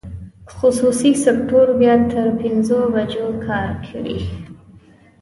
خصوصي 0.57 1.11
سکټور 1.23 1.67
بیا 1.79 1.95
تر 2.11 2.27
پنځو 2.41 2.79
بجو 2.93 3.27
کار 3.47 3.69
کوي. 3.87 4.19